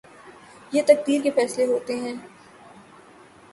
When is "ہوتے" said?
1.65-1.95